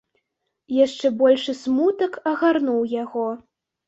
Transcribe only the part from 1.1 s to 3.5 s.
большы смутак агарнуў яго.